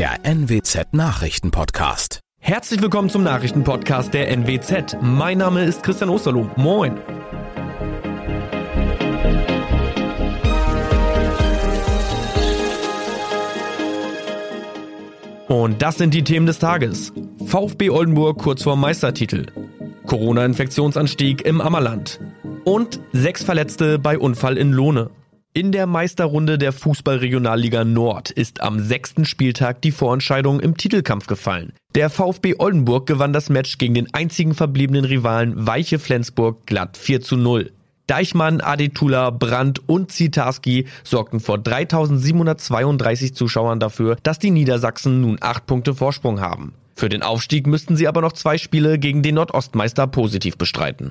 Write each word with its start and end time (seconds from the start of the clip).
der 0.00 0.24
NWZ 0.24 0.94
Nachrichtenpodcast. 0.94 2.20
Herzlich 2.40 2.80
willkommen 2.80 3.10
zum 3.10 3.22
Nachrichtenpodcast 3.22 4.14
der 4.14 4.34
NWZ. 4.34 4.96
Mein 5.02 5.36
Name 5.36 5.62
ist 5.62 5.82
Christian 5.82 6.08
Osterloh. 6.08 6.50
Moin. 6.56 6.98
Und 15.48 15.82
das 15.82 15.98
sind 15.98 16.14
die 16.14 16.24
Themen 16.24 16.46
des 16.46 16.58
Tages. 16.58 17.12
VfB 17.44 17.90
Oldenburg 17.90 18.38
kurz 18.38 18.62
vor 18.62 18.76
Meistertitel. 18.76 19.44
Corona-Infektionsanstieg 20.06 21.42
im 21.42 21.60
Ammerland. 21.60 22.20
Und 22.64 23.00
sechs 23.12 23.44
Verletzte 23.44 23.98
bei 23.98 24.18
Unfall 24.18 24.56
in 24.56 24.72
Lohne. 24.72 25.10
In 25.52 25.72
der 25.72 25.88
Meisterrunde 25.88 26.58
der 26.58 26.72
Fußballregionalliga 26.72 27.82
Nord 27.82 28.30
ist 28.30 28.60
am 28.60 28.78
sechsten 28.78 29.24
Spieltag 29.24 29.82
die 29.82 29.90
Vorentscheidung 29.90 30.60
im 30.60 30.76
Titelkampf 30.76 31.26
gefallen. 31.26 31.72
Der 31.96 32.08
VfB 32.08 32.54
Oldenburg 32.60 33.08
gewann 33.08 33.32
das 33.32 33.48
Match 33.48 33.76
gegen 33.78 33.94
den 33.94 34.14
einzigen 34.14 34.54
verbliebenen 34.54 35.04
Rivalen 35.04 35.66
Weiche 35.66 35.98
Flensburg 35.98 36.66
glatt 36.66 36.96
4 36.96 37.22
zu 37.22 37.36
0. 37.36 37.72
Deichmann, 38.06 38.60
Adetula, 38.60 39.30
Brandt 39.30 39.80
und 39.88 40.12
Zitarski 40.12 40.86
sorgten 41.02 41.40
vor 41.40 41.58
3732 41.58 43.34
Zuschauern 43.34 43.80
dafür, 43.80 44.18
dass 44.22 44.38
die 44.38 44.52
Niedersachsen 44.52 45.20
nun 45.20 45.38
acht 45.40 45.66
Punkte 45.66 45.96
Vorsprung 45.96 46.40
haben. 46.40 46.74
Für 46.94 47.08
den 47.08 47.22
Aufstieg 47.24 47.66
müssten 47.66 47.96
sie 47.96 48.06
aber 48.06 48.20
noch 48.20 48.34
zwei 48.34 48.56
Spiele 48.56 49.00
gegen 49.00 49.24
den 49.24 49.34
Nordostmeister 49.34 50.06
positiv 50.06 50.56
bestreiten. 50.58 51.10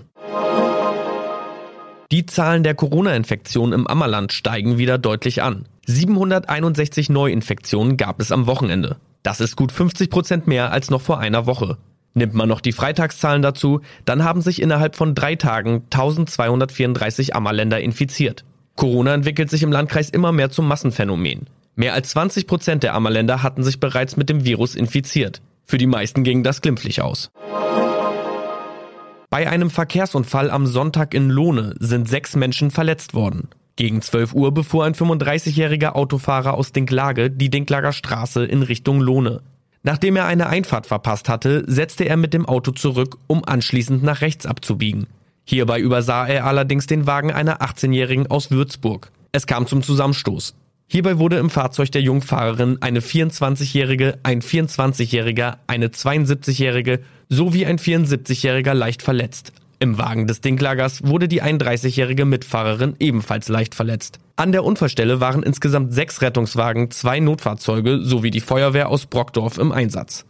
Die 2.12 2.26
Zahlen 2.26 2.64
der 2.64 2.74
Corona-Infektionen 2.74 3.72
im 3.72 3.86
Ammerland 3.86 4.34
steigen 4.34 4.80
wieder 4.80 4.98
deutlich 4.98 5.44
an. 5.44 5.66
761 5.86 7.10
Neuinfektionen 7.10 7.98
gab 7.98 8.20
es 8.20 8.32
am 8.32 8.48
Wochenende. 8.48 8.98
Das 9.22 9.40
ist 9.40 9.56
gut 9.56 9.72
50 9.72 10.10
Prozent 10.10 10.48
mehr 10.48 10.72
als 10.72 10.90
noch 10.90 11.02
vor 11.02 11.20
einer 11.20 11.46
Woche. 11.46 11.78
Nimmt 12.16 12.34
man 12.34 12.50
noch 12.50 12.62
die 12.62 12.72
Freitagszahlen 12.72 13.44
dazu, 13.44 13.82
dann 14.06 14.24
haben 14.24 14.42
sich 14.42 14.60
innerhalb 14.60 14.96
von 14.96 15.14
drei 15.14 15.36
Tagen 15.36 15.84
1234 15.92 17.36
Ammerländer 17.36 17.80
infiziert. 17.80 18.44
Corona 18.76 19.14
entwickelt 19.14 19.52
sich 19.52 19.62
im 19.62 19.72
Landkreis 19.72 20.10
immer 20.10 20.32
mehr 20.32 20.50
zum 20.50 20.68
Massenphänomen. 20.68 21.46
Mehr 21.76 21.94
als 21.94 22.10
20 22.10 22.48
Prozent 22.48 22.82
der 22.82 22.96
Ammerländer 22.96 23.44
hatten 23.44 23.64
sich 23.64 23.80
bereits 23.80 24.18
mit 24.18 24.30
dem 24.30 24.46
Virus 24.46 24.74
infiziert. 24.74 25.44
Für 25.64 25.78
die 25.78 25.86
meisten 25.86 26.24
ging 26.24 26.42
das 26.42 26.62
glimpflich 26.62 27.04
aus. 27.04 27.30
Bei 29.30 29.48
einem 29.48 29.70
Verkehrsunfall 29.70 30.50
am 30.50 30.66
Sonntag 30.66 31.14
in 31.14 31.30
Lohne 31.30 31.76
sind 31.80 32.10
sechs 32.10 32.36
Menschen 32.36 32.72
verletzt 32.72 33.14
worden. 33.14 33.50
Gegen 33.76 34.02
12 34.02 34.34
Uhr 34.34 34.52
befuhr 34.52 34.86
ein 34.86 34.96
35-jähriger 34.96 35.92
Autofahrer 35.92 36.56
aus 36.56 36.72
Dinklage 36.72 37.30
die 37.30 37.52
Dinklager 37.52 37.94
Straße 37.94 38.44
in 38.44 38.64
Richtung 38.64 39.00
Lohne. 39.00 39.42
Nachdem 39.84 40.16
er 40.16 40.26
eine 40.26 40.48
Einfahrt 40.48 40.88
verpasst 40.88 41.30
hatte, 41.30 41.64
setzte 41.68 42.06
er 42.06 42.18
mit 42.18 42.34
dem 42.34 42.48
Auto 42.48 42.72
zurück, 42.72 43.18
um 43.28 43.46
anschließend 43.46 44.04
nach 44.04 44.22
rechts 44.22 44.48
abzubiegen. 44.48 45.06
Hierbei 45.46 45.80
übersah 45.80 46.28
er 46.28 46.46
allerdings 46.46 46.88
den 46.88 47.06
Wagen 47.06 47.32
einer 47.32 47.62
18-Jährigen 47.62 48.28
aus 48.28 48.50
Würzburg. 48.50 49.12
Es 49.32 49.46
kam 49.46 49.68
zum 49.68 49.84
Zusammenstoß. 49.84 50.56
Hierbei 50.92 51.20
wurde 51.20 51.38
im 51.38 51.52
Fahrzeug 51.52 51.92
der 51.92 52.02
Jungfahrerin 52.02 52.80
eine 52.82 53.02
24-Jährige, 53.02 54.18
ein 54.24 54.42
24-Jähriger, 54.42 55.58
eine 55.68 55.90
72-Jährige 55.90 57.02
sowie 57.30 57.68
ein 57.68 57.78
74-Jähriger 57.78 58.74
leicht 58.74 59.04
verletzt. 59.04 59.54
Im 59.78 60.00
Wagen 60.00 60.26
des 60.26 60.42
Dinklagers 60.42 61.06
wurde 61.06 61.28
die 61.28 61.44
31-jährige 61.44 62.26
Mitfahrerin 62.26 62.96
ebenfalls 62.98 63.50
leicht 63.50 63.76
verletzt. 63.76 64.18
An 64.36 64.52
der 64.52 64.64
Unfallstelle 64.64 65.22
waren 65.22 65.44
insgesamt 65.44 65.94
sechs 65.94 66.24
Rettungswagen, 66.24 66.90
zwei 66.90 67.20
Notfahrzeuge 67.20 68.00
sowie 68.02 68.32
die 68.32 68.42
Feuerwehr 68.42 68.90
aus 68.90 69.06
Brockdorf 69.06 69.60
im 69.60 69.72
Einsatz. 69.72 70.26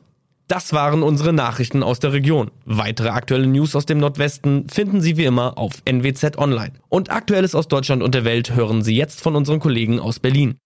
Das 0.49 0.73
waren 0.73 1.03
unsere 1.03 1.31
Nachrichten 1.31 1.83
aus 1.83 1.99
der 1.99 2.11
Region. 2.11 2.49
Weitere 2.65 3.09
aktuelle 3.09 3.45
News 3.45 3.75
aus 3.75 3.85
dem 3.85 3.99
Nordwesten 3.99 4.67
finden 4.67 4.99
Sie 4.99 5.15
wie 5.15 5.25
immer 5.25 5.59
auf 5.59 5.83
NWZ 5.85 6.39
Online. 6.39 6.71
Und 6.89 7.11
Aktuelles 7.11 7.53
aus 7.53 7.67
Deutschland 7.67 8.01
und 8.01 8.15
der 8.15 8.25
Welt 8.25 8.55
hören 8.55 8.81
Sie 8.81 8.95
jetzt 8.95 9.21
von 9.21 9.35
unseren 9.35 9.59
Kollegen 9.59 9.99
aus 9.99 10.19
Berlin. 10.19 10.57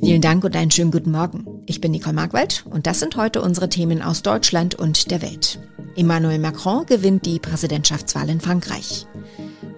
Vielen 0.00 0.20
Dank 0.20 0.44
und 0.44 0.54
einen 0.54 0.70
schönen 0.70 0.92
guten 0.92 1.10
Morgen. 1.10 1.44
Ich 1.66 1.80
bin 1.80 1.90
Nicole 1.90 2.14
Markwald 2.14 2.66
und 2.70 2.86
das 2.86 3.00
sind 3.00 3.16
heute 3.16 3.42
unsere 3.42 3.68
Themen 3.68 4.00
aus 4.00 4.22
Deutschland 4.22 4.76
und 4.76 5.10
der 5.10 5.22
Welt. 5.22 5.58
Emmanuel 5.96 6.38
Macron 6.38 6.86
gewinnt 6.86 7.26
die 7.26 7.40
Präsidentschaftswahl 7.40 8.28
in 8.28 8.40
Frankreich. 8.40 9.08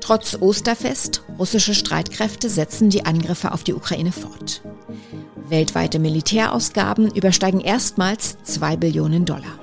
Trotz 0.03 0.37
Osterfest, 0.39 1.23
russische 1.39 1.75
Streitkräfte 1.75 2.51
setzen 2.51 2.91
die 2.91 3.07
Angriffe 3.07 3.53
auf 3.53 3.65
die 3.65 3.73
Ukraine 3.73 4.13
fort. 4.13 4.61
Weltweite 5.51 5.99
Militärausgaben 5.99 7.11
übersteigen 7.15 7.61
erstmals 7.61 8.37
2 8.45 8.77
Billionen 8.77 9.25
Dollar. 9.25 9.59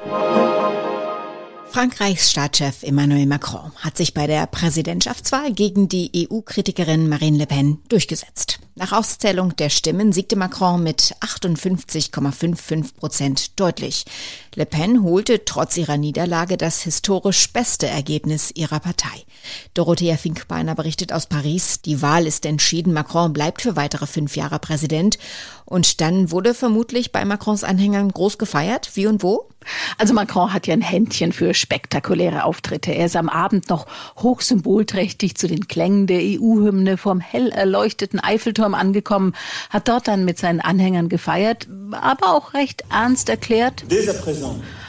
Frankreichs 1.70 2.32
Staatschef 2.32 2.84
Emmanuel 2.84 3.26
Macron 3.26 3.72
hat 3.78 3.98
sich 3.98 4.14
bei 4.14 4.26
der 4.26 4.48
Präsidentschaftswahl 4.48 5.52
gegen 5.54 5.88
die 5.90 6.28
EU-Kritikerin 6.30 7.08
Marine 7.08 7.38
Le 7.38 7.46
Pen 7.46 7.80
durchgesetzt. 7.90 8.60
Nach 8.80 8.92
Auszählung 8.92 9.56
der 9.56 9.72
Stimmen 9.72 10.14
siegte 10.14 10.36
Macron 10.36 10.84
mit 10.84 11.16
58,55 11.22 12.96
Prozent 12.96 13.60
deutlich. 13.60 14.06
Le 14.54 14.68
Pen 14.68 15.02
holte 15.02 15.46
trotz 15.46 15.78
ihrer 15.78 15.98
Niederlage 15.98 16.58
das 16.58 16.84
historisch 16.84 17.52
beste 17.52 17.88
Ergebnis 17.88 18.52
ihrer 18.54 18.80
Partei. 18.80 19.24
Dorothea 19.74 20.16
Finkbeiner 20.16 20.76
berichtet 20.76 21.12
aus 21.12 21.26
Paris, 21.26 21.82
die 21.82 22.04
Wahl 22.04 22.28
ist 22.28 22.46
entschieden, 22.46 22.94
Macron 22.94 23.34
bleibt 23.34 23.64
für 23.64 23.76
weitere 23.76 24.06
fünf 24.06 24.36
Jahre 24.36 24.60
Präsident. 24.60 25.18
Und 25.66 26.00
dann 26.00 26.30
wurde 26.30 26.54
vermutlich 26.54 27.12
bei 27.12 27.26
Macrons 27.26 27.64
Anhängern 27.64 28.10
groß 28.10 28.38
gefeiert. 28.38 28.92
Wie 28.94 29.08
und 29.08 29.24
wo? 29.24 29.50
Also 29.98 30.14
Macron 30.14 30.54
hat 30.54 30.68
ja 30.68 30.74
ein 30.74 30.82
Händchen 30.82 31.34
für 31.34 31.54
spektakuläre 31.54 32.46
Auftritte. 32.46 32.92
Er 32.92 33.08
ist 33.08 33.16
am 33.16 33.28
Abend 33.30 33.70
noch 33.70 33.86
hochsymbolträchtig 34.18 35.36
zu 35.36 35.48
den 35.48 35.68
Klängen 35.68 36.08
der 36.08 36.22
EU-Hymne 36.22 36.98
vom 36.98 37.20
hell 37.20 37.50
erleuchteten 37.50 38.20
Eiffelturm 38.20 38.67
angekommen, 38.74 39.34
hat 39.70 39.88
dort 39.88 40.08
dann 40.08 40.26
mit 40.26 40.38
seinen 40.38 40.62
Anhängern 40.62 41.10
gefeiert, 41.10 41.68
aber 41.92 42.34
auch 42.34 42.54
recht 42.54 42.84
ernst 42.92 43.30
erklärt. 43.30 43.84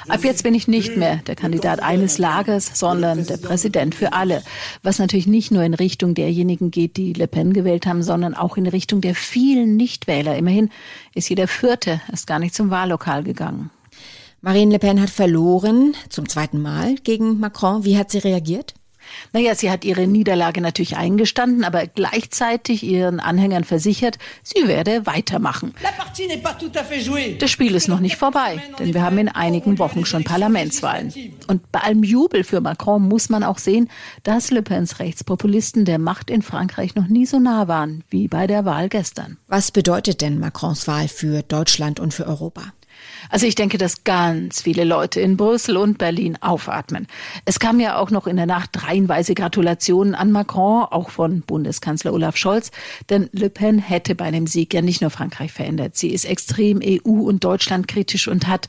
Ab 0.09 0.25
jetzt 0.25 0.43
bin 0.43 0.55
ich 0.55 0.69
nicht 0.69 0.97
mehr 0.97 1.16
der 1.27 1.37
Kandidat 1.37 1.83
eines 1.83 2.16
Lagers, 2.16 2.71
sondern 2.75 3.27
der 3.27 3.37
Präsident 3.37 3.94
für 3.94 4.15
alle. 4.15 4.43
Was 4.83 4.99
natürlich 4.99 5.27
nicht 5.27 5.50
nur 5.50 5.62
in 5.62 5.75
Richtung 5.75 6.15
derjenigen 6.15 6.71
geht, 6.71 6.97
die 6.97 7.12
Le 7.12 7.27
Pen 7.27 7.53
gewählt 7.53 7.87
haben, 7.87 8.03
sondern 8.03 8.34
auch 8.34 8.56
in 8.56 8.66
Richtung 8.66 9.03
der 9.03 9.15
vielen 9.15 9.77
Nichtwähler. 9.77 10.37
Immerhin 10.37 10.71
ist 11.15 11.28
jeder 11.28 11.47
Vierte 11.47 12.00
erst 12.10 12.27
gar 12.27 12.39
nicht 12.39 12.55
zum 12.55 12.71
Wahllokal 12.71 13.22
gegangen. 13.22 13.71
Marine 14.41 14.72
Le 14.72 14.78
Pen 14.78 15.00
hat 15.00 15.10
verloren, 15.10 15.95
zum 16.09 16.28
zweiten 16.28 16.62
Mal 16.62 16.95
gegen 16.97 17.39
Macron. 17.39 17.84
Wie 17.84 17.99
hat 17.99 18.10
sie 18.10 18.19
reagiert? 18.19 18.75
Naja, 19.33 19.55
sie 19.55 19.71
hat 19.71 19.85
ihre 19.85 20.07
Niederlage 20.07 20.61
natürlich 20.61 20.97
eingestanden, 20.97 21.65
aber 21.65 21.87
gleichzeitig 21.87 22.83
ihren 22.83 23.21
Anhängern 23.21 23.65
versichert, 23.65 24.19
sie 24.43 24.67
werde 24.67 25.07
weitermachen. 25.07 25.75
Das 27.39 27.51
Spiel 27.51 27.75
ist 27.75 27.89
noch 27.89 28.01
nicht 28.01 28.17
vorbei, 28.17 28.63
denn 28.79 28.95
wir 28.95 29.03
haben 29.03 29.19
in 29.19 29.29
einigen 29.29 29.79
Wochen 29.79 30.05
schon 30.05 30.25
Parlamentswahlen. 30.25 31.13
Und 31.47 31.71
bei 31.73 31.81
allem 31.81 32.03
Jubel 32.03 32.45
für 32.45 32.61
Macron 32.61 33.03
muss 33.03 33.29
man 33.29 33.45
auch 33.45 33.59
sehen, 33.59 33.89
dass 34.23 34.51
Le 34.51 34.63
Pens 34.63 34.99
Rechtspopulisten 34.99 35.85
der 35.85 35.99
Macht 35.99 36.31
in 36.31 36.43
Frankreich 36.43 36.95
noch 36.95 37.09
nie 37.09 37.27
so 37.27 37.39
nah 37.39 37.69
waren 37.69 38.05
wie 38.11 38.29
bei 38.29 38.47
der 38.47 38.65
Wahl 38.65 38.89
gestern. 38.89 39.39
Was 39.47 39.71
bedeutet 39.71 40.21
denn 40.21 40.39
Macrons 40.39 40.87
Wahl 40.87 41.09
für 41.09 41.43
Deutschland 41.43 42.01
und 42.01 42.15
für 42.15 42.27
Europa? 42.27 42.73
Also 43.31 43.47
ich 43.47 43.54
denke, 43.54 43.78
dass 43.78 44.04
ganz 44.04 44.62
viele 44.62 44.84
Leute 44.84 45.20
in 45.20 45.36
Brüssel 45.36 45.76
und 45.76 45.98
Berlin 45.98 46.38
aufatmen. 46.41 47.06
Es 47.44 47.59
kam 47.59 47.81
ja 47.81 47.98
auch 47.98 48.10
noch 48.10 48.26
in 48.26 48.36
der 48.36 48.47
Nacht 48.47 48.86
reihenweise 48.86 49.34
Gratulationen 49.34 50.14
an 50.14 50.32
Macron, 50.32 50.84
auch 50.84 51.10
von 51.10 51.42
Bundeskanzler 51.42 52.12
Olaf 52.12 52.36
Scholz, 52.36 52.70
denn 53.10 53.28
Le 53.32 53.50
Pen 53.50 53.78
hätte 53.78 54.14
bei 54.14 54.25
einem 54.25 54.47
Sieg 54.47 54.72
ja 54.75 54.82
nicht 54.82 55.00
nur 55.00 55.10
Frankreich 55.10 55.53
verändert. 55.53 55.97
Sie 55.97 56.10
ist 56.10 56.24
extrem 56.24 56.80
EU- 56.83 57.27
und 57.27 57.45
Deutschland 57.45 57.89
kritisch 57.89 58.28
und 58.28 58.47
hat 58.47 58.68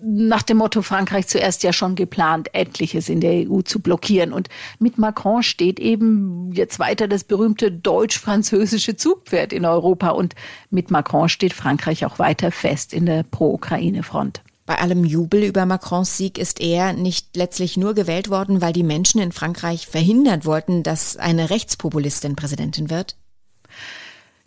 nach 0.00 0.42
dem 0.42 0.58
Motto 0.58 0.82
Frankreich 0.82 1.26
zuerst 1.26 1.62
ja 1.62 1.72
schon 1.72 1.94
geplant, 1.94 2.54
etliches 2.54 3.08
in 3.08 3.20
der 3.20 3.50
EU 3.50 3.62
zu 3.62 3.80
blockieren. 3.80 4.32
Und 4.32 4.48
mit 4.78 4.98
Macron 4.98 5.42
steht 5.42 5.80
eben 5.80 6.52
jetzt 6.52 6.78
weiter 6.78 7.08
das 7.08 7.24
berühmte 7.24 7.72
deutsch-französische 7.72 8.96
Zugpferd 8.96 9.52
in 9.52 9.64
Europa. 9.64 10.10
Und 10.10 10.34
mit 10.70 10.90
Macron 10.90 11.28
steht 11.28 11.52
Frankreich 11.52 12.04
auch 12.04 12.18
weiter 12.18 12.52
fest 12.52 12.92
in 12.92 13.06
der 13.06 13.22
Pro-Ukraine-Front. 13.22 14.42
Bei 14.66 14.78
allem 14.78 15.04
Jubel 15.04 15.44
über 15.44 15.64
Macrons 15.64 16.16
Sieg 16.16 16.38
ist 16.38 16.60
er 16.60 16.92
nicht 16.92 17.36
letztlich 17.36 17.76
nur 17.76 17.94
gewählt 17.94 18.28
worden, 18.28 18.60
weil 18.60 18.72
die 18.72 18.82
Menschen 18.82 19.20
in 19.20 19.30
Frankreich 19.30 19.86
verhindert 19.86 20.44
wollten, 20.44 20.82
dass 20.82 21.16
eine 21.16 21.50
Rechtspopulistin 21.50 22.34
Präsidentin 22.34 22.90
wird? 22.90 23.16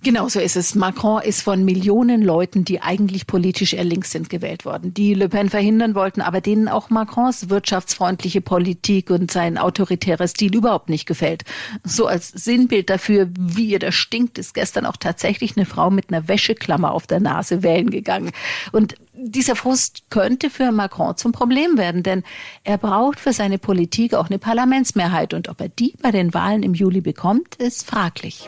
Genau 0.01 0.29
so 0.29 0.39
ist 0.39 0.55
es. 0.55 0.75
Macron 0.75 1.21
ist 1.21 1.41
von 1.41 1.65
Millionen 1.65 2.21
Leuten, 2.21 2.63
die 2.63 2.81
eigentlich 2.81 3.27
politisch 3.27 3.73
eher 3.73 3.83
links 3.83 4.11
sind, 4.11 4.29
gewählt 4.29 4.63
worden, 4.63 4.93
die 4.93 5.13
Le 5.13 5.27
Pen 5.27 5.49
verhindern 5.49 5.93
wollten, 5.93 6.21
aber 6.21 6.39
denen 6.39 6.69
auch 6.69 6.89
Macrons 6.89 7.49
wirtschaftsfreundliche 7.49 8.39
Politik 8.39 9.09
und 9.09 9.29
sein 9.29 9.57
autoritärer 9.57 10.27
Stil 10.29 10.55
überhaupt 10.55 10.87
nicht 10.87 11.05
gefällt. 11.05 11.43
So 11.83 12.07
als 12.07 12.29
Sinnbild 12.29 12.89
dafür, 12.89 13.29
wie 13.37 13.71
ihr 13.71 13.79
das 13.79 13.95
stinkt, 13.95 14.37
ist 14.37 14.53
gestern 14.53 14.85
auch 14.85 14.95
tatsächlich 14.95 15.57
eine 15.57 15.65
Frau 15.65 15.89
mit 15.89 16.13
einer 16.13 16.29
Wäscheklammer 16.29 16.93
auf 16.93 17.05
der 17.05 17.19
Nase 17.19 17.61
wählen 17.61 17.89
gegangen. 17.89 18.31
Und 18.71 18.95
dieser 19.13 19.57
Frust 19.57 20.03
könnte 20.09 20.49
für 20.49 20.71
Macron 20.71 21.17
zum 21.17 21.33
Problem 21.33 21.77
werden, 21.77 22.03
denn 22.03 22.23
er 22.63 22.77
braucht 22.77 23.19
für 23.19 23.33
seine 23.33 23.57
Politik 23.57 24.13
auch 24.13 24.27
eine 24.27 24.39
Parlamentsmehrheit 24.39 25.33
und 25.33 25.49
ob 25.49 25.59
er 25.59 25.67
die 25.67 25.93
bei 26.01 26.11
den 26.11 26.33
Wahlen 26.33 26.63
im 26.63 26.73
Juli 26.73 27.01
bekommt, 27.01 27.55
ist 27.55 27.85
fraglich. 27.85 28.47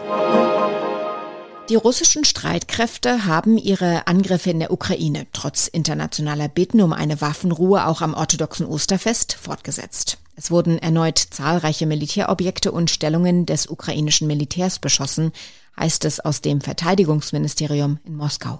Die 1.72 1.78
russischen 1.78 2.26
Streitkräfte 2.26 3.26
haben 3.26 3.58
ihre 3.58 4.06
Angriffe 4.06 4.50
in 4.50 4.60
der 4.60 4.74
Ukraine 4.74 5.26
trotz 5.32 5.70
internationaler 5.70 6.50
Bitten 6.50 6.82
um 6.82 6.92
eine 6.92 7.22
Waffenruhe 7.22 7.88
auch 7.88 8.02
am 8.02 8.14
orthodoxen 8.14 8.66
Osterfest 8.66 9.32
fortgesetzt. 9.42 10.18
Es 10.36 10.52
wurden 10.52 10.80
erneut 10.80 11.18
zahlreiche 11.18 11.86
Militärobjekte 11.86 12.74
und 12.74 12.90
Stellungen 12.90 13.46
des 13.46 13.68
ukrainischen 13.68 14.28
Militärs 14.28 14.80
beschossen, 14.80 15.32
heißt 15.80 16.04
es 16.04 16.20
aus 16.20 16.42
dem 16.42 16.60
Verteidigungsministerium 16.60 18.00
in 18.04 18.18
Moskau. 18.18 18.60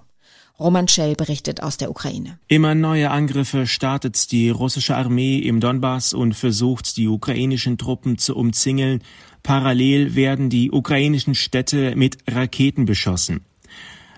Roman 0.62 0.88
Schell 0.88 1.16
berichtet 1.16 1.63
aus 1.63 1.78
der 1.78 1.90
Ukraine. 1.90 2.38
Immer 2.48 2.75
neue 2.75 3.10
Angriffe 3.10 3.66
startet 3.66 4.31
die 4.31 4.52
russische 4.52 4.96
Armee 4.96 5.40
im 5.40 5.60
Donbass 5.60 6.13
und 6.13 6.36
versucht, 6.36 6.98
die 6.98 7.08
ukrainischen 7.08 7.80
Truppen 7.80 8.19
zu 8.19 8.36
umzingeln. 8.36 9.02
Parallel 9.42 10.13
werden 10.13 10.52
die 10.52 10.69
ukrainischen 10.72 11.34
Städte 11.34 11.96
mit 11.96 12.18
Raketen 12.30 12.86
beschossen. 12.86 13.42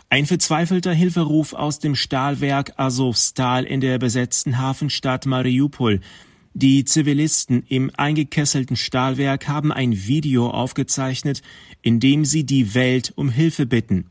Ein 0.10 0.25
verzweifelter 0.25 0.92
Hilferuf 0.92 1.54
aus 1.54 1.80
dem 1.80 1.95
Stahlwerk 1.95 2.74
Azovstal 2.78 3.63
in 3.63 3.80
der 3.80 3.98
besetzten 3.98 4.60
Hafenstadt 4.60 5.25
Mariupol. 5.25 6.01
Die 6.54 6.84
Zivilisten 6.84 7.63
im 7.68 7.90
eingekesselten 7.95 8.75
Stahlwerk 8.75 9.48
haben 9.48 9.72
ein 9.72 10.06
Video 10.06 10.50
aufgezeichnet, 10.50 11.42
in 11.81 12.00
dem 12.01 12.25
sie 12.25 12.45
die 12.45 12.75
Welt 12.75 13.13
um 13.16 13.30
Hilfe 13.30 13.66
bitten. 13.66 14.10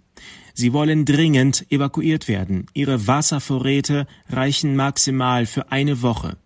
Sie 0.55 0.73
wollen 0.73 1.05
dringend 1.05 1.71
evakuiert 1.71 2.29
werden. 2.29 2.67
Ihre 2.75 3.07
Wasservorräte 3.07 4.07
reichen 4.29 4.77
maximal 4.77 5.47
für 5.47 5.71
eine 5.73 6.03
Woche. 6.03 6.37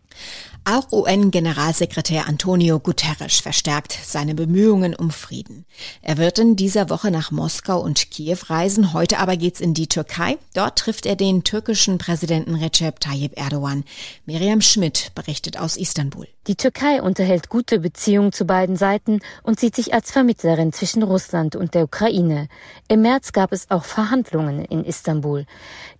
Auch 0.69 0.91
UN-Generalsekretär 0.91 2.27
Antonio 2.27 2.81
Guterres 2.81 3.39
verstärkt 3.39 3.97
seine 4.05 4.35
Bemühungen 4.35 4.97
um 4.97 5.13
Frieden. 5.13 5.65
Er 6.03 6.17
wird 6.19 6.41
in 6.41 6.57
dieser 6.57 6.91
Woche 6.91 7.13
nach 7.13 7.31
Moskau 7.31 7.81
und 7.81 8.11
Kiew 8.11 8.39
reisen. 8.49 8.93
Heute 8.93 9.21
aber 9.21 9.37
geht's 9.37 9.61
in 9.61 9.75
die 9.75 9.87
Türkei. 9.87 10.39
Dort 10.55 10.77
trifft 10.77 11.07
er 11.07 11.15
den 11.15 11.45
türkischen 11.45 11.99
Präsidenten 11.99 12.57
Recep 12.57 12.99
Tayyip 12.99 13.39
Erdogan. 13.39 13.85
Miriam 14.25 14.61
Schmidt 14.61 15.13
berichtet 15.15 15.57
aus 15.57 15.77
Istanbul. 15.77 16.27
Die 16.47 16.55
Türkei 16.55 17.03
unterhält 17.03 17.49
gute 17.49 17.81
Beziehungen 17.81 18.31
zu 18.31 18.45
beiden 18.45 18.77
Seiten 18.77 19.19
und 19.43 19.59
sieht 19.59 19.75
sich 19.75 19.93
als 19.93 20.13
Vermittlerin 20.13 20.73
zwischen 20.73 21.03
Russland 21.03 21.57
und 21.57 21.75
der 21.75 21.83
Ukraine. 21.83 22.47
Im 22.87 23.03
März 23.03 23.33
gab 23.33 23.51
es 23.51 23.69
auch 23.69 23.83
Verhandlungen 23.83 24.65
in 24.65 24.85
Istanbul. 24.85 25.45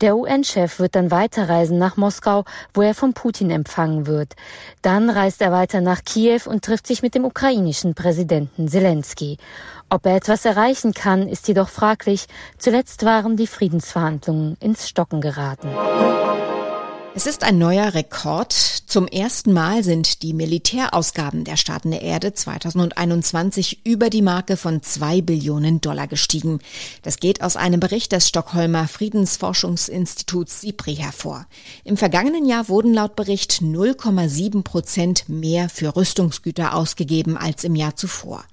Der 0.01 0.17
UN-Chef 0.17 0.79
wird 0.79 0.95
dann 0.95 1.11
weiterreisen 1.11 1.79
nach 1.79 1.97
Moskau, 1.97 2.45
wo 2.75 2.83
er 2.83 2.95
von 2.95 3.13
Putin 3.13 3.51
empfangen 3.51 4.07
wird. 4.07 4.37
Dann 4.83 5.11
reist 5.11 5.43
er 5.43 5.51
weiter 5.51 5.81
nach 5.81 6.05
Kiew 6.05 6.43
und 6.47 6.65
trifft 6.65 6.87
sich 6.87 7.03
mit 7.03 7.17
dem 7.17 7.25
ukrainischen 7.25 7.95
Präsidenten 7.95 8.69
Zelensky. 8.69 9.39
Ob 9.91 10.07
er 10.07 10.15
etwas 10.15 10.45
erreichen 10.45 10.95
kann, 10.95 11.29
ist 11.29 11.49
jedoch 11.49 11.69
fraglich. 11.69 12.27
Zuletzt 12.59 13.05
waren 13.05 13.37
die 13.37 13.49
Friedensverhandlungen 13.49 14.57
ins 14.61 14.89
Stocken 14.89 15.21
geraten. 15.21 15.69
Es 17.17 17.25
ist 17.25 17.45
ein 17.45 17.57
neuer 17.57 17.95
Rekord. 17.95 18.53
Zum 18.53 19.09
ersten 19.09 19.55
Mal 19.55 19.83
sind 19.83 20.23
die 20.23 20.35
Militärausgaben 20.35 21.45
der 21.45 21.57
Staaten 21.57 21.91
der 21.91 22.03
Erde 22.03 22.35
2021 22.35 23.87
über 23.87 24.11
die 24.11 24.21
Marke 24.21 24.59
von 24.59 24.83
zwei 24.83 25.23
Billionen 25.23 25.81
Dollar 25.81 26.09
gestiegen. 26.09 26.59
Das 27.01 27.17
geht 27.17 27.41
aus 27.41 27.57
einem 27.57 27.81
Bericht 27.81 28.13
des 28.13 28.29
Stockholmer 28.29 28.87
Friedensforschungsinstituts 28.87 30.61
SIPRI 30.61 30.97
hervor. 30.97 31.47
Im 31.85 31.97
vergangenen 31.97 32.45
Jahr 32.45 32.69
wurden 32.69 32.93
laut 32.93 33.17
Bericht 33.17 33.63
0,7 33.63 34.63
Prozent 34.63 35.27
mehr 35.27 35.71
für 35.71 35.97
Rüstungsgüter 35.97 36.75
ausgegeben 36.75 37.39
als 37.39 37.65
im 37.65 37.77
Jahr 37.77 37.97
zuvor. 37.97 38.45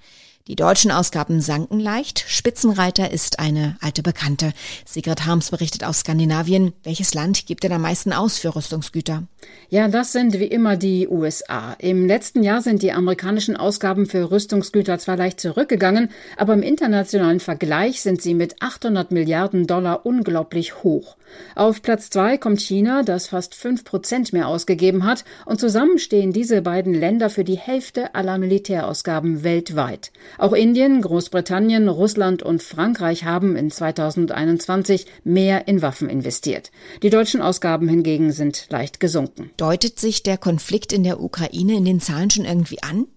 Die 0.50 0.58
deutschen 0.58 0.92
Ausgaben 0.92 1.40
sanken 1.40 1.80
leicht. 1.80 2.26
Spitzenreiter 2.28 3.12
ist 3.12 3.40
eine 3.40 3.78
alte 3.80 4.04
Bekannte. 4.04 4.52
Sigrid 4.86 5.26
Harms 5.26 5.52
berichtet 5.52 5.86
aus 5.86 6.00
Skandinavien. 6.00 6.74
Welches 6.84 7.14
Land 7.14 7.46
gibt 7.46 7.64
denn 7.64 7.72
am 7.72 7.84
meisten 7.84 8.12
aus 8.12 8.40
für 8.40 8.54
Rüstungsgüter? 8.54 9.24
Ja, 9.70 9.88
das 9.88 10.12
sind 10.12 10.38
wie 10.40 10.48
immer 10.48 10.76
die 10.76 11.08
USA. 11.08 11.78
Im 11.80 12.08
letzten 12.08 12.44
Jahr 12.44 12.62
sind 12.62 12.82
die 12.82 12.92
amerikanischen 12.92 13.56
Ausgaben 13.56 14.06
für 14.06 14.32
Rüstungsgüter 14.32 15.00
zwar 15.00 15.16
leicht 15.16 15.40
zurückgegangen, 15.40 16.10
aber 16.36 16.54
im 16.54 16.62
internationalen 16.62 17.40
Vergleich 17.40 18.02
sind 18.02 18.22
sie 18.22 18.34
mit 18.34 18.62
800 18.62 19.12
Milliarden 19.12 19.66
Dollar 19.66 20.06
unglaublich 20.06 20.84
hoch. 20.84 21.16
Auf 21.56 21.82
Platz 21.82 22.10
zwei 22.10 22.38
kommt 22.38 22.62
China, 22.62 23.02
das 23.02 23.28
fast 23.28 23.56
fünf 23.56 23.84
Prozent 23.84 24.34
mehr 24.34 24.48
ausgegeben 24.48 25.06
hat, 25.06 25.24
und 25.46 25.60
zusammen 25.60 25.98
stehen 25.98 26.34
diese 26.34 26.62
beiden 26.62 26.94
Länder 26.94 27.30
für 27.30 27.44
die 27.44 27.58
Hälfte 27.58 28.14
aller 28.14 28.38
Militärausgaben 28.38 29.44
weltweit. 29.44 30.12
Auch 30.38 30.54
Indien, 30.54 31.02
Großbritannien, 31.02 31.88
Russland 31.88 32.44
und 32.44 32.64
Frankreich 32.64 33.24
haben 33.24 33.56
in 33.56 33.70
2021 33.70 35.06
mehr 35.24 35.68
in 35.68 35.82
Waffen 35.82 36.10
investiert. 36.10 36.72
Die 37.02 37.10
deutschen 37.10 37.42
Ausgaben 37.42 37.88
hingegen 37.88 38.32
sind 38.32 38.68
leicht 38.70 39.00
gesunken. 39.00 39.52
Deutet 39.58 40.00
sich 40.00 40.24
der 40.24 40.38
Konflikt 40.38 40.94
in 40.94 41.04
der 41.04 41.22
Ukraine 41.22 41.76
in 41.76 41.86
den 41.86 42.00
Zahlen 42.00 42.30
schon 42.30 42.46
irgendwie 42.46 42.82
an? 42.82 43.08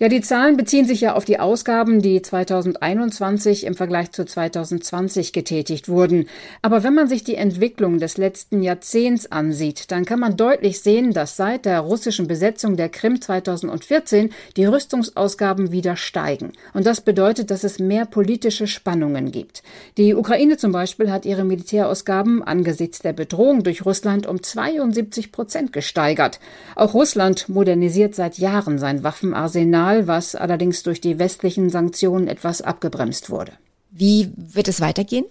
Ja, 0.00 0.08
die 0.08 0.20
Zahlen 0.20 0.56
beziehen 0.56 0.86
sich 0.86 1.00
ja 1.00 1.14
auf 1.14 1.24
die 1.24 1.40
Ausgaben, 1.40 2.00
die 2.00 2.22
2021 2.22 3.66
im 3.66 3.74
Vergleich 3.74 4.12
zu 4.12 4.24
2020 4.24 5.32
getätigt 5.32 5.88
wurden. 5.88 6.28
Aber 6.62 6.84
wenn 6.84 6.94
man 6.94 7.08
sich 7.08 7.24
die 7.24 7.34
Entwicklung 7.34 7.98
des 7.98 8.16
letzten 8.16 8.62
Jahrzehnts 8.62 9.32
ansieht, 9.32 9.90
dann 9.90 10.04
kann 10.04 10.20
man 10.20 10.36
deutlich 10.36 10.82
sehen, 10.82 11.12
dass 11.12 11.36
seit 11.36 11.64
der 11.64 11.80
russischen 11.80 12.28
Besetzung 12.28 12.76
der 12.76 12.90
Krim 12.90 13.20
2014 13.20 14.30
die 14.56 14.66
Rüstungsausgaben 14.66 15.72
wieder 15.72 15.96
steigen. 15.96 16.52
Und 16.74 16.86
das 16.86 17.00
bedeutet, 17.00 17.50
dass 17.50 17.64
es 17.64 17.80
mehr 17.80 18.06
politische 18.06 18.68
Spannungen 18.68 19.32
gibt. 19.32 19.64
Die 19.96 20.14
Ukraine 20.14 20.58
zum 20.58 20.70
Beispiel 20.70 21.10
hat 21.10 21.26
ihre 21.26 21.42
Militärausgaben 21.42 22.44
angesichts 22.44 23.00
der 23.00 23.14
Bedrohung 23.14 23.64
durch 23.64 23.84
Russland 23.84 24.28
um 24.28 24.44
72 24.44 25.32
Prozent 25.32 25.72
gesteigert. 25.72 26.38
Auch 26.76 26.94
Russland 26.94 27.48
modernisiert 27.48 28.14
seit 28.14 28.38
Jahren 28.38 28.78
sein 28.78 29.02
Waffenarsenal 29.02 29.87
Signal, 29.88 30.06
was 30.06 30.34
allerdings 30.34 30.82
durch 30.82 31.00
die 31.00 31.18
westlichen 31.18 31.70
Sanktionen 31.70 32.28
etwas 32.28 32.60
abgebremst 32.62 33.30
wurde. 33.30 33.52
Wie 33.90 34.30
wird 34.36 34.68
es 34.68 34.80
weitergehen? 34.80 35.24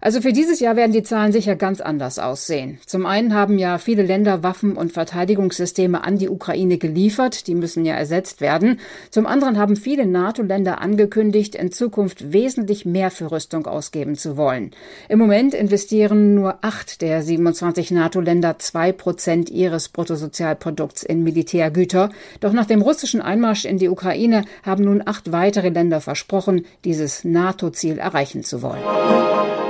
Also 0.00 0.20
für 0.20 0.32
dieses 0.32 0.60
Jahr 0.60 0.76
werden 0.76 0.92
die 0.92 1.02
Zahlen 1.02 1.32
sicher 1.32 1.56
ganz 1.56 1.80
anders 1.80 2.18
aussehen. 2.18 2.78
Zum 2.86 3.06
einen 3.06 3.34
haben 3.34 3.58
ja 3.58 3.78
viele 3.78 4.02
Länder 4.02 4.42
Waffen 4.42 4.76
und 4.76 4.92
Verteidigungssysteme 4.92 6.04
an 6.04 6.18
die 6.18 6.28
Ukraine 6.28 6.78
geliefert, 6.78 7.46
die 7.46 7.54
müssen 7.54 7.84
ja 7.84 7.94
ersetzt 7.94 8.40
werden. 8.40 8.78
Zum 9.10 9.26
anderen 9.26 9.58
haben 9.58 9.76
viele 9.76 10.06
NATO-Länder 10.06 10.80
angekündigt, 10.80 11.54
in 11.54 11.72
Zukunft 11.72 12.32
wesentlich 12.32 12.84
mehr 12.84 13.10
für 13.10 13.30
Rüstung 13.32 13.66
ausgeben 13.66 14.14
zu 14.16 14.36
wollen. 14.36 14.70
Im 15.08 15.18
Moment 15.18 15.54
investieren 15.54 16.34
nur 16.34 16.58
acht 16.62 17.02
der 17.02 17.22
27 17.22 17.90
NATO-Länder 17.90 18.58
zwei 18.58 18.92
Prozent 18.92 19.50
ihres 19.50 19.88
Bruttosozialprodukts 19.88 21.02
in 21.02 21.22
Militärgüter. 21.22 22.10
Doch 22.40 22.52
nach 22.52 22.66
dem 22.66 22.82
russischen 22.82 23.20
Einmarsch 23.20 23.64
in 23.64 23.78
die 23.78 23.88
Ukraine 23.88 24.44
haben 24.62 24.84
nun 24.84 25.02
acht 25.04 25.32
weitere 25.32 25.70
Länder 25.70 26.00
versprochen, 26.00 26.66
dieses 26.84 27.24
NATO-Ziel 27.24 27.98
erreichen 27.98 28.44
zu 28.44 28.62
wollen. 28.62 29.67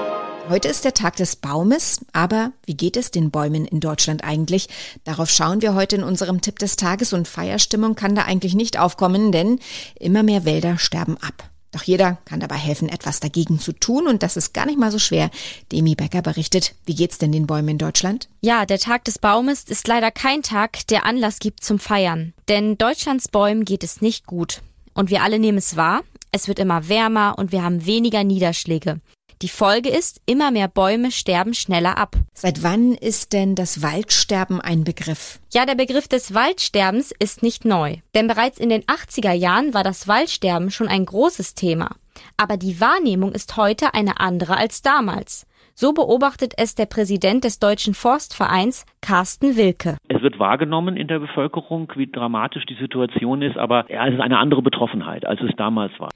Heute 0.48 0.68
ist 0.68 0.86
der 0.86 0.94
Tag 0.94 1.16
des 1.16 1.36
Baumes, 1.36 2.00
aber 2.14 2.52
wie 2.64 2.74
geht 2.74 2.96
es 2.96 3.10
den 3.10 3.30
Bäumen 3.30 3.66
in 3.66 3.80
Deutschland 3.80 4.24
eigentlich? 4.24 4.68
Darauf 5.04 5.28
schauen 5.28 5.60
wir 5.60 5.74
heute 5.74 5.96
in 5.96 6.02
unserem 6.02 6.40
Tipp 6.40 6.58
des 6.58 6.76
Tages 6.76 7.12
und 7.12 7.28
Feierstimmung 7.28 7.94
kann 7.96 8.14
da 8.14 8.22
eigentlich 8.22 8.54
nicht 8.54 8.78
aufkommen, 8.78 9.30
denn 9.30 9.60
immer 10.00 10.22
mehr 10.22 10.46
Wälder 10.46 10.78
sterben 10.78 11.18
ab. 11.18 11.50
Doch 11.72 11.82
jeder 11.82 12.16
kann 12.24 12.40
dabei 12.40 12.56
helfen, 12.56 12.88
etwas 12.88 13.20
dagegen 13.20 13.58
zu 13.58 13.72
tun 13.72 14.06
und 14.06 14.22
das 14.22 14.38
ist 14.38 14.54
gar 14.54 14.64
nicht 14.64 14.78
mal 14.78 14.90
so 14.90 14.98
schwer. 14.98 15.30
Demi 15.70 15.94
Becker 15.94 16.22
berichtet, 16.22 16.74
wie 16.86 16.94
geht's 16.94 17.18
denn 17.18 17.30
den 17.30 17.46
Bäumen 17.46 17.68
in 17.68 17.78
Deutschland? 17.78 18.30
Ja, 18.40 18.64
der 18.64 18.78
Tag 18.78 19.04
des 19.04 19.18
Baumes 19.18 19.64
ist 19.64 19.86
leider 19.86 20.10
kein 20.10 20.42
Tag, 20.42 20.86
der 20.86 21.04
Anlass 21.04 21.40
gibt 21.40 21.62
zum 21.62 21.78
Feiern. 21.78 22.32
Denn 22.48 22.78
Deutschlands 22.78 23.28
Bäumen 23.28 23.66
geht 23.66 23.84
es 23.84 24.00
nicht 24.00 24.26
gut. 24.26 24.62
Und 24.94 25.10
wir 25.10 25.22
alle 25.22 25.38
nehmen 25.38 25.58
es 25.58 25.76
wahr. 25.76 26.00
Es 26.32 26.48
wird 26.48 26.58
immer 26.58 26.88
wärmer 26.88 27.34
und 27.36 27.52
wir 27.52 27.62
haben 27.62 27.84
weniger 27.84 28.24
Niederschläge. 28.24 29.02
Die 29.40 29.48
Folge 29.48 29.88
ist, 29.88 30.20
immer 30.26 30.50
mehr 30.50 30.66
Bäume 30.66 31.12
sterben 31.12 31.54
schneller 31.54 31.96
ab. 31.96 32.16
Seit 32.34 32.64
wann 32.64 32.94
ist 32.94 33.32
denn 33.32 33.54
das 33.54 33.84
Waldsterben 33.84 34.60
ein 34.60 34.82
Begriff? 34.82 35.38
Ja, 35.52 35.64
der 35.64 35.76
Begriff 35.76 36.08
des 36.08 36.34
Waldsterbens 36.34 37.12
ist 37.16 37.44
nicht 37.44 37.64
neu. 37.64 37.98
Denn 38.16 38.26
bereits 38.26 38.58
in 38.58 38.68
den 38.68 38.82
80er 38.82 39.32
Jahren 39.32 39.74
war 39.74 39.84
das 39.84 40.08
Waldsterben 40.08 40.72
schon 40.72 40.88
ein 40.88 41.04
großes 41.04 41.54
Thema. 41.54 41.90
Aber 42.36 42.56
die 42.56 42.80
Wahrnehmung 42.80 43.30
ist 43.30 43.56
heute 43.56 43.94
eine 43.94 44.18
andere 44.18 44.56
als 44.56 44.82
damals. 44.82 45.46
So 45.72 45.92
beobachtet 45.92 46.54
es 46.56 46.74
der 46.74 46.86
Präsident 46.86 47.44
des 47.44 47.60
Deutschen 47.60 47.94
Forstvereins, 47.94 48.86
Carsten 49.00 49.56
Wilke. 49.56 49.98
Es 50.08 50.20
wird 50.20 50.40
wahrgenommen 50.40 50.96
in 50.96 51.06
der 51.06 51.20
Bevölkerung, 51.20 51.92
wie 51.94 52.10
dramatisch 52.10 52.66
die 52.66 52.74
Situation 52.74 53.42
ist, 53.42 53.56
aber 53.56 53.88
ja, 53.88 54.04
es 54.08 54.14
ist 54.14 54.20
eine 54.20 54.38
andere 54.38 54.62
Betroffenheit, 54.62 55.24
als 55.24 55.40
es 55.42 55.54
damals 55.56 55.92
war. 56.00 56.08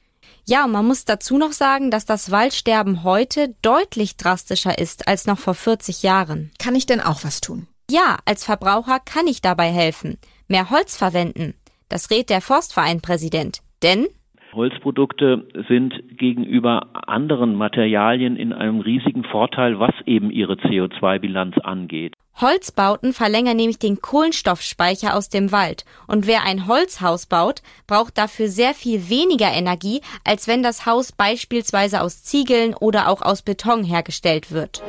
Ja, 0.45 0.65
und 0.65 0.73
man 0.73 0.87
muss 0.87 1.05
dazu 1.05 1.39
noch 1.39 1.53
sagen, 1.53 1.91
dass 1.91 2.05
das 2.05 2.31
Waldsterben 2.31 3.05
heute 3.05 3.55
deutlich 3.63 4.17
drastischer 4.17 4.79
ist 4.79 5.09
als 5.09 5.27
noch 5.27 5.39
vor 5.39 5.55
40 5.55 6.03
Jahren. 6.03 6.51
Kann 6.59 6.75
ich 6.75 6.87
denn 6.87 7.01
auch 7.01 7.25
was 7.25 7.41
tun? 7.41 7.69
Ja, 7.91 8.19
als 8.25 8.45
Verbraucher 8.45 9.01
kann 9.01 9.27
ich 9.27 9.43
dabei 9.43 9.71
helfen. 9.71 10.19
Mehr 10.49 10.71
Holz 10.71 10.97
verwenden. 10.97 11.55
Das 11.89 12.11
rät 12.11 12.31
der 12.31 12.41
Forstvereinpräsident. 12.41 13.61
Denn 13.83 14.09
Holzprodukte 14.55 15.47
sind 15.69 15.95
gegenüber 16.19 16.89
anderen 17.09 17.55
Materialien 17.55 18.37
in 18.37 18.53
einem 18.53 18.81
riesigen 18.81 19.25
Vorteil, 19.25 19.79
was 19.79 19.95
eben 20.07 20.31
ihre 20.31 20.55
CO2-Bilanz 20.55 21.57
angeht. 21.59 22.15
Holzbauten 22.41 23.13
verlängern 23.13 23.57
nämlich 23.57 23.79
den 23.79 24.01
Kohlenstoffspeicher 24.01 25.15
aus 25.17 25.29
dem 25.29 25.53
Wald. 25.53 25.85
Und 26.07 26.27
wer 26.27 26.45
ein 26.45 26.67
Holzhaus 26.67 27.27
baut, 27.27 27.63
braucht 27.87 28.17
dafür 28.17 28.49
sehr 28.49 28.75
viel 28.75 29.11
weniger 29.11 29.51
Energie, 29.53 30.01
als 30.25 30.49
wenn 30.49 30.63
das 30.63 30.87
Haus 30.87 31.13
beispielsweise 31.13 32.01
aus 32.01 32.23
Ziegeln 32.23 32.75
oder 32.75 33.09
auch 33.09 33.23
aus 33.23 33.43
Beton 33.43 33.85
hergestellt 33.85 34.51
wird. 34.51 34.83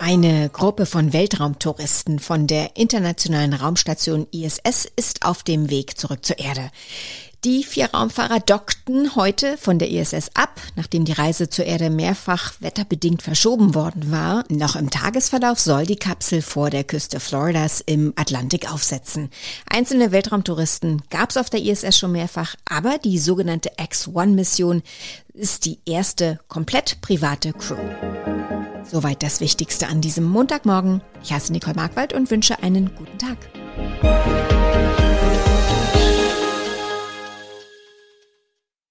Eine 0.00 0.48
Gruppe 0.50 0.86
von 0.86 1.12
Weltraumtouristen 1.12 2.18
von 2.18 2.46
der 2.46 2.76
internationalen 2.76 3.52
Raumstation 3.52 4.26
ISS 4.32 4.90
ist 4.96 5.26
auf 5.26 5.42
dem 5.42 5.70
Weg 5.70 5.98
zurück 5.98 6.24
zur 6.24 6.38
Erde. 6.38 6.70
Die 7.44 7.62
vier 7.62 7.94
Raumfahrer 7.94 8.40
dockten 8.40 9.14
heute 9.14 9.56
von 9.58 9.78
der 9.78 9.88
ISS 9.90 10.30
ab, 10.34 10.60
nachdem 10.74 11.04
die 11.04 11.12
Reise 11.12 11.48
zur 11.48 11.66
Erde 11.66 11.88
mehrfach 11.88 12.54
wetterbedingt 12.58 13.22
verschoben 13.22 13.76
worden 13.76 14.10
war. 14.10 14.42
Noch 14.48 14.74
im 14.74 14.90
Tagesverlauf 14.90 15.60
soll 15.60 15.86
die 15.86 15.96
Kapsel 15.96 16.42
vor 16.42 16.70
der 16.70 16.82
Küste 16.82 17.20
Floridas 17.20 17.80
im 17.80 18.12
Atlantik 18.16 18.72
aufsetzen. 18.72 19.30
Einzelne 19.70 20.10
Weltraumtouristen 20.10 21.02
gab 21.10 21.30
es 21.30 21.36
auf 21.36 21.48
der 21.48 21.62
ISS 21.62 21.96
schon 21.96 22.10
mehrfach, 22.10 22.56
aber 22.68 22.98
die 22.98 23.20
sogenannte 23.20 23.70
X-1-Mission 23.80 24.82
ist 25.32 25.64
die 25.64 25.78
erste 25.86 26.40
komplett 26.48 27.00
private 27.02 27.52
Crew. 27.52 27.76
Soweit 28.82 29.22
das 29.22 29.40
Wichtigste 29.40 29.86
an 29.86 30.00
diesem 30.00 30.24
Montagmorgen. 30.24 31.02
Ich 31.22 31.32
heiße 31.32 31.52
Nicole 31.52 31.76
Markwald 31.76 32.14
und 32.14 32.32
wünsche 32.32 32.64
einen 32.64 32.90
guten 32.96 33.18
Tag. 33.18 34.57